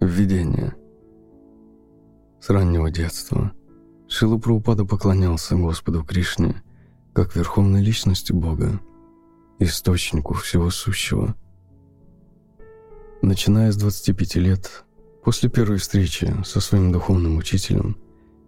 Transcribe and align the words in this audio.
Введение. 0.00 0.74
С 2.40 2.50
раннего 2.50 2.90
детства 2.90 3.52
Шила 4.08 4.38
Прабхупада 4.38 4.84
поклонялся 4.84 5.54
Господу 5.56 6.02
Кришне 6.04 6.62
как 7.12 7.34
верховной 7.34 7.82
личности 7.82 8.32
Бога, 8.32 8.80
источнику 9.58 10.34
всего 10.34 10.70
сущего. 10.70 11.34
Начиная 13.22 13.72
с 13.72 13.76
25 13.76 14.36
лет, 14.36 14.84
после 15.24 15.50
первой 15.50 15.78
встречи 15.78 16.32
со 16.44 16.60
своим 16.60 16.92
духовным 16.92 17.36
учителем 17.36 17.96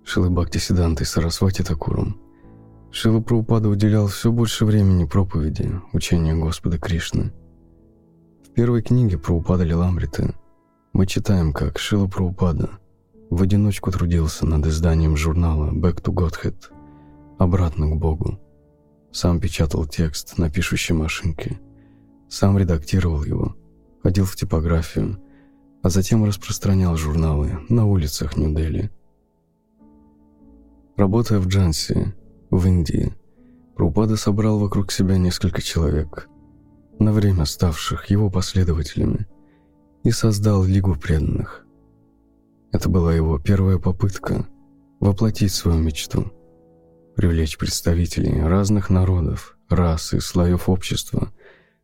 Шилой 0.05 0.31
Бхактисидантой 0.31 1.05
Сарасвати 1.05 1.63
Такуром, 1.63 2.19
Шила 2.93 3.21
Прабхупада 3.21 3.69
уделял 3.69 4.09
все 4.09 4.33
больше 4.33 4.65
времени 4.65 5.05
проповеди, 5.05 5.71
учению 5.93 6.41
Господа 6.41 6.77
Кришны. 6.77 7.33
В 8.45 8.51
первой 8.53 8.83
книге 8.83 9.17
Прабхупада 9.17 9.63
Лиламриты 9.63 10.35
мы 10.93 11.07
читаем, 11.07 11.53
как 11.53 11.79
Шила 11.79 12.09
Прабхупада 12.09 12.71
в 13.31 13.43
одиночку 13.43 13.93
трудился 13.93 14.45
над 14.45 14.67
изданием 14.67 15.17
журнала 15.17 15.71
«Back 15.71 16.03
to 16.03 16.13
Godhead» 16.13 16.57
«Обратно 17.39 17.89
к 17.89 17.97
Богу». 17.97 18.41
Сам 19.13 19.41
печатал 19.41 19.87
текст 19.87 20.37
на 20.37 20.51
пишущей 20.51 20.95
машинке, 20.95 21.61
сам 22.29 22.59
редактировал 22.59 23.23
его, 23.23 23.55
ходил 24.03 24.25
в 24.25 24.35
типографию, 24.35 25.21
а 25.83 25.91
затем 25.91 26.25
распространял 26.25 26.97
журналы 26.97 27.61
на 27.69 27.87
улицах 27.87 28.37
Нью-Дели. 28.37 28.91
Работая 30.97 31.39
в 31.39 31.47
Джанси, 31.47 32.15
в 32.51 32.67
Индии, 32.67 33.13
Прупада 33.77 34.17
собрал 34.17 34.59
вокруг 34.59 34.93
себя 34.93 35.17
несколько 35.17 35.63
человек, 35.63 36.29
на 36.99 37.13
время 37.13 37.45
ставших 37.45 38.07
его 38.07 38.31
последователями, 38.31 39.27
и 40.05 40.11
создал 40.11 40.65
Лигу 40.65 40.95
преданных– 40.97 41.65
это 42.73 42.89
была 42.89 43.15
его 43.15 43.39
первая 43.39 43.79
попытка 43.79 44.47
воплотить 45.01 45.53
свою 45.53 45.79
мечту, 45.79 46.33
привлечь 47.17 47.59
представителей 47.59 48.41
разных 48.41 48.91
народов, 48.91 49.57
рас 49.69 50.13
и 50.13 50.21
слоев 50.21 50.69
общества 50.69 51.33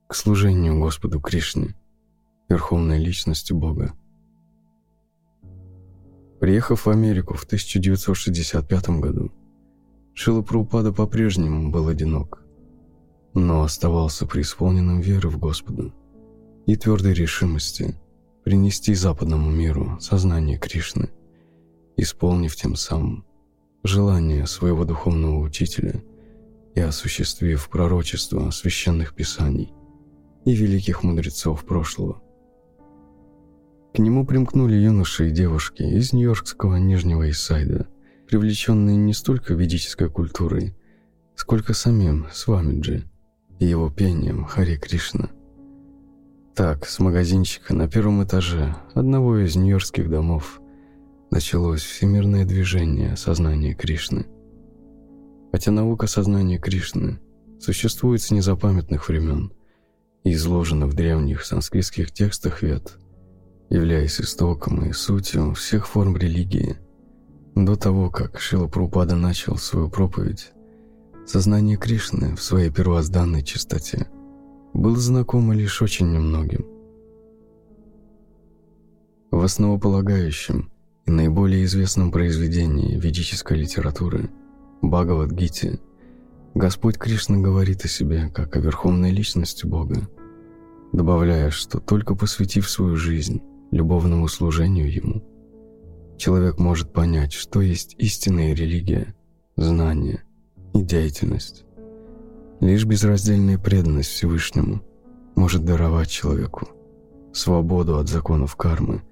к 0.07 0.15
служению 0.15 0.79
Господу 0.79 1.21
Кришне, 1.21 1.75
верховной 2.49 2.99
личности 2.99 3.53
Бога. 3.53 3.95
Приехав 6.39 6.87
в 6.87 6.91
Америку 6.91 7.35
в 7.35 7.45
1965 7.45 8.89
году, 9.01 9.33
Шила 10.19 10.41
Прабхупада 10.41 10.95
по-прежнему 10.95 11.71
был 11.71 11.89
одинок, 11.89 12.43
но 13.35 13.63
оставался 13.63 14.27
преисполненным 14.27 15.01
веры 15.01 15.29
в 15.29 15.39
Господа 15.39 15.93
и 16.65 16.75
твердой 16.75 17.13
решимости 17.13 17.95
принести 18.43 18.95
западному 18.95 19.51
миру 19.51 19.99
сознание 20.01 20.57
Кришны, 20.57 21.11
исполнив 21.99 22.57
тем 22.57 22.77
самым 22.77 23.27
желание 23.85 24.47
своего 24.47 24.87
духовного 24.87 25.39
учителя 25.39 26.03
и 26.75 26.81
осуществив 26.81 27.69
пророчество 27.69 28.49
священных 28.51 29.15
писаний 29.15 29.71
и 30.47 30.55
великих 30.55 31.03
мудрецов 31.03 31.63
прошлого. 31.67 32.23
К 33.93 33.99
нему 33.99 34.25
примкнули 34.25 34.77
юноши 34.77 35.29
и 35.29 35.31
девушки 35.31 35.83
из 35.83 36.15
нью-йоркского 36.15 36.77
Нижнего 36.77 37.29
Исайда, 37.29 37.87
привлеченные 38.27 38.97
не 38.97 39.15
столько 39.15 39.55
ведической 39.55 40.11
культурой, 40.11 40.77
сколько 41.35 41.75
самим 41.75 42.27
Свамиджи 42.33 43.05
и 43.59 43.67
его 43.67 43.91
пением 43.91 44.45
Хари 44.45 44.77
Кришна. 44.77 45.31
Так, 46.55 46.87
с 46.87 46.99
магазинчика 46.99 47.75
на 47.75 47.89
первом 47.89 48.25
этаже 48.25 48.77
одного 48.95 49.39
из 49.39 49.57
нью-йоркских 49.57 50.09
домов 50.09 50.61
началось 51.31 51.83
всемирное 51.83 52.45
движение 52.45 53.17
сознания 53.17 53.75
Кришны. 53.75 54.27
Хотя 55.53 55.71
наука 55.71 56.07
сознания 56.07 56.59
Кришны 56.59 57.21
существует 57.61 58.23
с 58.23 58.31
незапамятных 58.31 59.09
времен 59.09 59.53
и 60.25 60.33
изложена 60.33 60.87
в 60.87 60.95
древних 60.95 61.45
санскритских 61.45 62.11
текстах 62.11 62.63
Вед, 62.63 62.99
являясь 63.71 64.21
истоком 64.21 64.85
и 64.87 64.93
сутью 64.93 65.55
всех 65.55 65.87
форм 65.87 66.17
религии, 66.17 66.79
до 67.67 67.77
того, 67.77 68.09
как 68.09 68.41
Шила 68.41 68.67
Прупада 68.67 69.17
начал 69.17 69.59
свою 69.59 69.91
проповедь, 69.91 70.53
сознание 71.27 71.77
Кришны 71.77 72.35
в 72.35 72.43
своей 72.43 72.71
первозданной 72.71 73.43
чистоте– 73.43 74.09
был 74.77 74.97
знаком 74.97 75.53
лишь 75.53 75.81
очень 75.81 76.13
немногим. 76.13 76.67
В 79.31 79.43
основополагающем 79.43 80.71
и 81.07 81.11
наиболее 81.11 81.65
известном 81.65 82.11
произведении 82.11 82.99
ведической 82.99 83.57
литературы 83.57 84.31
Бхагавад-гите 84.83 85.81
Господь 86.55 86.99
Кришна 86.99 87.39
говорит 87.39 87.85
о 87.85 87.89
себе 87.89 88.31
как 88.35 88.57
о 88.57 88.61
верховной 88.61 89.11
личности 89.11 89.67
Бога, 89.67 90.09
добавляя, 90.93 91.51
что 91.51 91.81
только 91.81 92.15
посвятив 92.15 92.69
свою 92.69 92.97
жизнь 92.97 93.41
любовному 93.71 94.29
служению 94.29 94.93
Ему, 94.93 95.23
человек 96.17 96.59
может 96.59 96.93
понять, 96.93 97.33
что 97.33 97.61
есть 97.61 97.95
истинная 97.99 98.55
религия, 98.55 99.15
знание 99.57 100.25
и 100.75 100.83
деятельность. 100.83 101.65
Лишь 102.61 102.85
безраздельная 102.85 103.59
преданность 103.59 104.11
Всевышнему 104.11 104.83
может 105.35 105.65
даровать 105.65 106.11
человеку 106.11 106.69
свободу 107.33 107.99
от 107.99 108.09
законов 108.09 108.57
кармы 108.57 109.03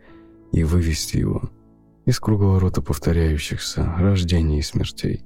и 0.52 0.64
вывести 0.64 1.18
его 1.18 1.42
из 2.06 2.18
круговорота 2.20 2.80
повторяющихся 2.80 3.84
рождений 3.98 4.58
и 4.58 4.62
смертей. 4.62 5.24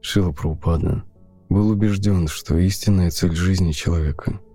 Шила 0.00 0.32
Праупада 0.32 1.04
был 1.48 1.68
убежден, 1.68 2.26
что 2.26 2.56
истинная 2.56 3.10
цель 3.10 3.34
жизни 3.34 3.72
человека– 3.72 4.40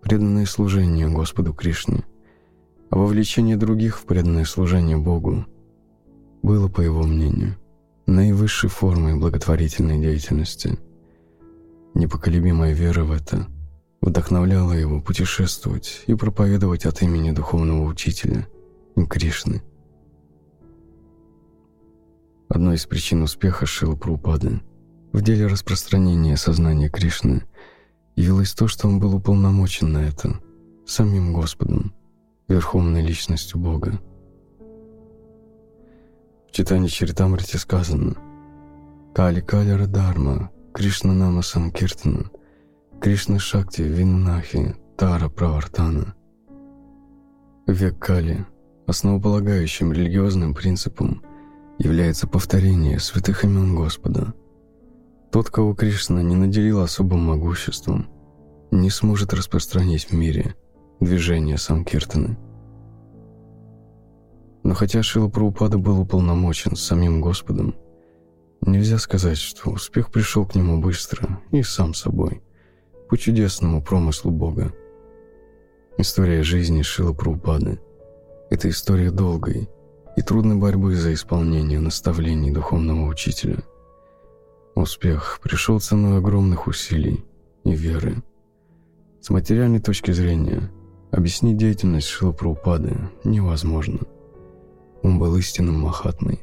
преданное 0.00 0.46
служение 0.46 1.08
Господу 1.08 1.52
Кришне, 1.52 2.04
а 2.90 2.98
вовлечение 2.98 3.56
других 3.56 3.98
в 3.98 4.04
преданное 4.04 4.44
служение 4.44 4.96
Богу 4.96 5.46
было, 6.42 6.68
по 6.68 6.80
его 6.80 7.02
мнению, 7.02 7.56
наивысшей 8.06 8.70
формой 8.70 9.16
благотворительной 9.16 10.00
деятельности. 10.00 10.78
Непоколебимая 11.94 12.72
вера 12.72 13.04
в 13.04 13.12
это 13.12 13.46
вдохновляла 14.00 14.72
его 14.72 15.00
путешествовать 15.00 16.02
и 16.06 16.14
проповедовать 16.14 16.86
от 16.86 17.02
имени 17.02 17.32
духовного 17.32 17.84
учителя 17.84 18.46
Кришны. 19.08 19.62
Одной 22.48 22.76
из 22.76 22.86
причин 22.86 23.22
успеха 23.22 23.64
Шила 23.64 23.96
Прупады 23.96 24.60
в 25.12 25.22
деле 25.22 25.46
распространения 25.46 26.36
сознания 26.36 26.88
Кришны 26.88 27.44
явилось 28.16 28.52
то, 28.52 28.68
что 28.68 28.88
он 28.88 28.98
был 28.98 29.14
уполномочен 29.14 29.92
на 29.92 29.98
это 29.98 30.40
самим 30.86 31.32
Господом, 31.32 31.94
верховной 32.48 33.02
личностью 33.02 33.58
Бога. 33.60 34.00
В 36.48 36.52
читании 36.52 36.88
Чаритамрити 36.88 37.56
сказано 37.56 38.16
«Кали 39.14 39.40
Кали 39.40 39.70
Радарма, 39.70 40.50
Кришна 40.74 41.12
Нама 41.12 41.42
Санкиртана, 41.42 42.30
Кришна 43.00 43.38
Шакти 43.38 43.82
Виннахи, 43.82 44.74
Тара 44.96 45.28
Правартана». 45.28 46.14
Век 47.68 48.00
Кали, 48.00 48.44
основополагающим 48.86 49.92
религиозным 49.92 50.54
принципом, 50.54 51.22
является 51.78 52.26
повторение 52.26 52.98
святых 52.98 53.44
имен 53.44 53.76
Господа. 53.76 54.34
Тот, 55.32 55.50
кого 55.50 55.74
Кришна 55.74 56.22
не 56.22 56.36
наделил 56.36 56.80
особым 56.80 57.20
могуществом, 57.20 58.08
не 58.70 58.90
сможет 58.90 59.32
распространить 59.32 60.10
в 60.10 60.12
мире 60.12 60.54
движение 61.00 61.58
Санкиртаны– 61.58 62.36
но 64.62 64.74
хотя 64.74 65.02
Шила 65.02 65.28
Праупада 65.28 65.78
был 65.78 66.00
уполномочен 66.00 66.76
самим 66.76 67.20
Господом, 67.20 67.74
нельзя 68.60 68.98
сказать, 68.98 69.38
что 69.38 69.70
успех 69.70 70.10
пришел 70.10 70.46
к 70.46 70.54
нему 70.54 70.80
быстро 70.80 71.40
и 71.50 71.62
сам 71.62 71.94
собой, 71.94 72.42
по 73.08 73.16
чудесному 73.16 73.82
промыслу 73.82 74.30
Бога. 74.30 74.72
История 75.96 76.42
жизни 76.42 76.82
Шила 76.82 77.12
Праупады– 77.12 77.80
это 78.50 78.68
история 78.68 79.10
долгой 79.10 79.68
и 80.16 80.22
трудной 80.22 80.56
борьбы 80.56 80.94
за 80.94 81.14
исполнение 81.14 81.80
наставлений 81.80 82.50
духовного 82.50 83.06
учителя. 83.06 83.58
Успех 84.80 85.40
пришел 85.42 85.80
ценой 85.80 86.18
огромных 86.18 86.66
усилий 86.66 87.24
и 87.64 87.72
веры. 87.72 88.22
С 89.20 89.30
материальной 89.30 89.80
точки 89.80 90.10
зрения 90.10 90.70
объяснить 91.10 91.56
деятельность 91.56 92.08
Шила 92.08 92.32
Праупады 92.32 92.96
невозможно– 93.24 94.00
он 95.02 95.18
был 95.18 95.36
истинным 95.36 95.80
Махатмой, 95.80 96.40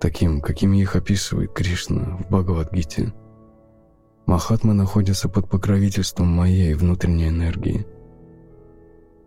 таким, 0.00 0.40
какими 0.40 0.78
их 0.78 0.96
описывает 0.96 1.52
Кришна 1.52 2.18
в 2.18 2.28
Бхагавадгите. 2.28 3.14
Махатма 4.26 4.74
находится 4.74 5.28
под 5.28 5.48
покровительством 5.48 6.26
моей 6.26 6.74
внутренней 6.74 7.28
энергии. 7.28 7.86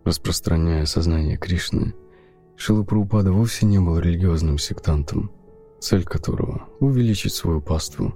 Распространяя 0.04 0.84
сознание 0.84 1.38
Кришны, 1.38 1.94
Шила 2.56 2.82
Прабхупада 2.82 3.32
вовсе 3.32 3.64
не 3.64 3.78
был 3.78 3.98
религиозным 3.98 4.58
сектантом, 4.58 5.30
цель 5.80 6.04
которого– 6.04 6.68
увеличить 6.80 7.32
свою 7.32 7.62
паству. 7.62 8.14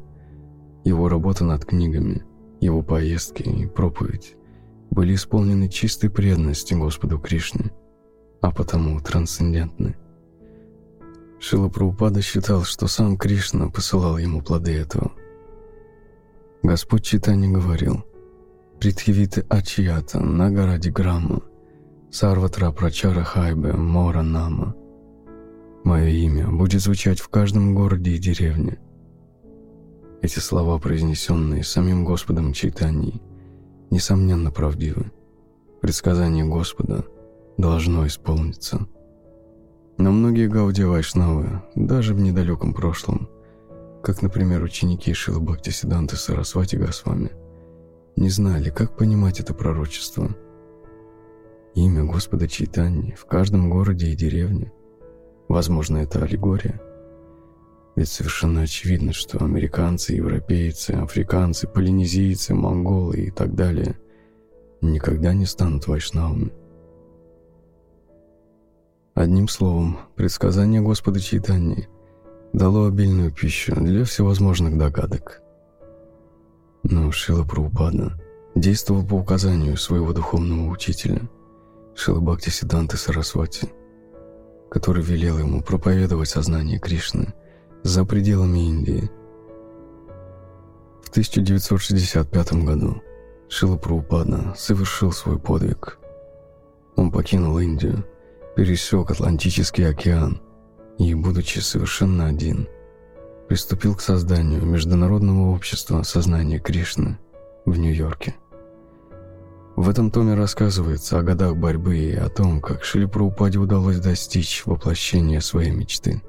Его 0.85 1.09
работа 1.09 1.45
над 1.45 1.65
книгами, 1.65 2.25
его 2.61 2.83
поездки 2.83 3.43
и 3.43 3.67
проповедь 3.67 4.37
были 4.91 5.15
исполнены 5.15 5.69
чистой 5.69 6.11
преданности 6.11 6.75
Господу 6.75 7.19
Кришне, 7.19 7.73
а 8.41 8.51
потому 8.53 9.01
трансцендентны. 9.01 9.97
Шила 11.41 11.69
Прабхупада 11.69 12.23
считал, 12.23 12.65
что 12.65 12.87
сам 12.87 13.17
Кришна 13.17 13.69
посылал 13.69 14.19
ему 14.19 14.41
плоды 14.41 14.73
этого. 14.73 15.13
Господь 16.63 17.05
Читани 17.05 17.53
говорил 17.53 18.05
«Притхивиты 18.81 19.45
Ачията 19.49 20.21
Нагаради 20.21 20.91
Грамма 20.91 21.43
Сарватра 22.11 22.71
Прачара 22.71 23.25
Хайбе 23.25 23.73
Мора 23.73 24.23
Нама» 24.23 24.75
Мое 25.85 26.09
имя 26.09 26.49
будет 26.49 26.81
звучать 26.81 27.21
в 27.21 27.29
каждом 27.29 27.75
городе 27.75 28.13
и 28.13 28.19
деревне. 28.19 28.79
Эти 30.25 30.39
слова, 30.39 30.79
произнесенные 30.79 31.63
самим 31.63 32.03
Господом 32.03 32.55
Чайтаньей, 32.55 33.21
несомненно 33.91 34.51
правдивы. 34.51 35.13
Предсказание 35.83 36.47
Господа 36.47 37.05
должно 37.59 38.07
исполниться. 38.07 38.87
Но 39.99 40.13
многие 40.13 40.49
Гауди 40.49 40.83
Вайшнавы, 40.83 41.61
даже 41.75 42.15
в 42.15 42.21
недалеком 42.21 42.73
прошлом, 42.73 43.29
как, 44.03 44.23
например, 44.23 44.63
ученики 44.63 45.13
Шила 45.13 45.41
Бхактисиданты 45.41 46.17
Сарасвати 46.17 46.77
Госвами, 46.77 47.31
не 48.17 48.31
знали, 48.31 48.71
как 48.71 48.97
понимать 48.97 49.41
это 49.41 49.53
пророчество. 49.53 50.35
Имя 51.75 52.05
Господа 52.05 52.49
Чайтаньи 52.49 53.13
в 53.15 53.27
каждом 53.27 53.69
городе 53.69 54.07
и 54.07 54.17
деревне– 54.17 54.73
Возможно, 55.49 55.99
это 55.99 56.25
аллегория. 56.25 56.81
Ведь 57.97 58.09
совершенно 58.09 58.63
очевидно, 58.63 59.13
что 59.13 59.43
американцы, 59.45 60.15
европейцы, 60.15 60.93
африканцы, 60.93 61.69
полинезийцы, 61.69 62.55
монголы 62.55 63.17
и 63.19 63.31
так 63.31 63.55
далее 63.55 63.99
никогда 64.81 65.33
не 65.33 65.47
станут 65.47 65.87
вайшнавами. 65.87 66.53
Одним 69.15 69.47
словом, 69.47 69.99
предсказание 70.17 70.81
Господа 70.81 71.21
Чайтаньи 71.21 71.89
дало 72.53 72.87
обильную 72.87 73.31
пищу 73.31 73.75
для 73.77 74.05
всевозможных 74.05 74.77
догадок. 74.77 75.41
Но 76.83 77.13
Шила 77.13 77.45
Прабхупада 77.45 78.21
действовал 78.55 79.07
по 79.07 79.15
указанию 79.15 79.77
своего 79.77 80.13
духовного 80.13 80.69
учителя, 80.69 81.23
Шила 81.95 82.21
Бхакти 82.21 82.51
Сиданты 82.51 82.97
Сарасвати– 82.97 83.69
который 84.75 85.05
велел 85.05 85.39
ему 85.39 85.63
проповедовать 85.63 86.29
сознание 86.29 86.81
Кришны 86.81 87.33
за 87.85 88.07
пределами 88.07 88.61
Индии. 88.61 89.11
В 91.03 91.11
1965 91.11 92.65
году 92.65 93.03
Шила 93.49 93.77
Прабхупада 93.77 94.55
совершил 94.57 95.13
свой 95.13 95.39
подвиг. 95.39 95.99
Он 96.97 97.13
покинул 97.13 97.59
Индию, 97.59 98.05
пересек 98.57 99.11
Атлантический 99.11 99.89
океан 99.89 100.41
и, 100.99 101.15
будучи 101.15 101.59
совершенно 101.59 102.27
один, 102.27 102.69
приступил 103.49 103.95
к 103.95 104.01
созданию 104.01 104.65
Международного 104.65 105.55
общества 105.55 106.03
сознания 106.03 106.59
Кришны 106.59 107.19
в 107.67 107.77
Нью-Йорке. 107.77 108.35
В 109.77 109.91
этом 109.91 110.11
томе 110.11 110.35
рассказывается 110.35 111.19
о 111.19 111.23
годах 111.23 111.57
борьбы 111.57 111.99
и 111.99 112.15
о 112.15 112.31
том, 112.31 112.63
как 112.63 112.83
Шили 112.83 113.05
Прабхупаде 113.05 113.59
удалось 113.59 113.99
достичь 113.99 114.63
воплощения 114.65 115.41
своей 115.41 115.73
мечты. 115.73 116.23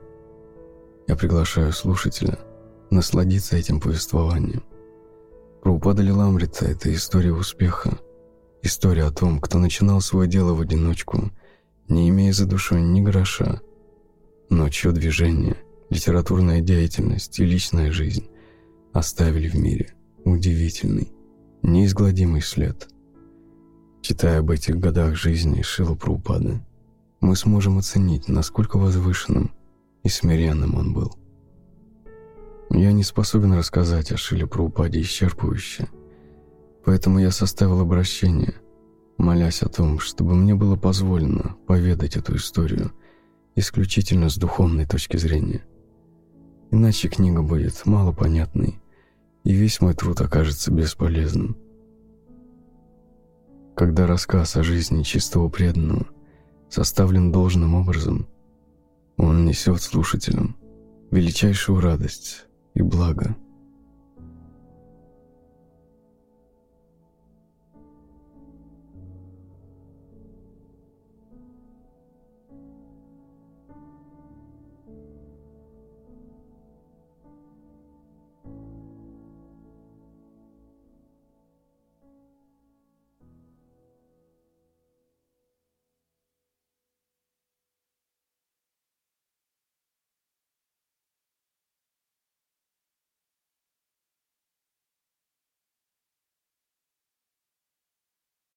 Я 1.07 1.16
приглашаю 1.16 1.72
слушателя 1.72 2.40
насладиться 2.90 3.56
этим 3.56 3.80
повествованием. 3.80 4.63
Прабхупада 5.62 6.02
Лиламрита– 6.02 6.66
это 6.68 6.94
история 6.94 7.34
успеха, 7.34 7.98
история 8.62 9.06
о 9.06 9.12
том, 9.12 9.40
кто 9.40 9.57
начинал 9.57 10.02
свое 10.02 10.30
дело 10.30 10.54
в 10.54 10.62
одиночку, 10.62 11.31
не 11.88 12.10
имея 12.10 12.34
за 12.34 12.46
душой 12.46 12.81
ни 12.81 13.02
гроша, 13.02 13.62
но 14.50 14.69
чье 14.69 14.92
движение, 14.92 15.57
литературная 15.90 16.62
деятельность 16.62 17.40
и 17.40 17.46
личная 17.46 17.92
жизнь 17.92 18.28
оставили 18.94 19.48
в 19.48 19.56
мире 19.56 19.96
удивительный, 20.24 21.12
неизгладимый 21.62 22.42
след– 22.42 22.88
Читая 24.08 24.38
об 24.38 24.51
этих 24.51 24.78
годах 24.78 25.16
жизни 25.16 25.63
Шила 25.63 25.96
Прабхупады, 25.96 26.63
мы 27.22 27.36
сможем 27.36 27.80
оценить, 27.80 28.28
насколько 28.28 28.78
возвышенным 28.78 29.51
и 30.06 30.10
смиренным 30.10 30.75
он 30.75 30.94
был. 30.94 31.13
Я 32.69 32.94
не 32.94 33.04
способен 33.04 33.54
рассказать 33.54 34.12
о 34.12 34.18
Шиле 34.18 34.46
Прабхупаде 34.46 35.02
исчерпывающе, 35.02 35.90
поэтому 36.86 37.19
я 37.19 37.31
составил 37.31 37.80
обращение, 37.80 38.54
молясь 39.18 39.63
о 39.63 39.68
том, 39.68 39.98
чтобы 40.00 40.36
мне 40.36 40.54
было 40.54 40.75
позволено 40.75 41.56
поведать 41.66 42.18
эту 42.18 42.36
историю 42.36 42.92
исключительно 43.56 44.30
с 44.30 44.38
духовной 44.38 44.86
точки 44.86 45.18
зрения. 45.18 45.66
Иначе 46.69 47.08
книга 47.08 47.42
будет 47.42 47.86
малопонятной, 47.86 48.80
и 49.44 49.54
весь 49.54 49.81
мой 49.81 49.96
труд 49.96 50.22
окажется 50.22 50.72
бесполезным. 50.72 51.58
Когда 53.75 54.06
рассказ 54.06 54.56
о 54.56 54.63
жизни 54.63 55.01
чистого 55.01 55.50
преданного 55.50 56.06
составлен 56.69 57.31
должным 57.31 57.74
образом, 57.74 58.28
он 59.18 59.46
несет 59.46 59.82
слушателям 59.82 60.58
величайшую 61.12 61.80
радость 61.80 62.46
и 62.74 62.82
благо– 62.82 63.36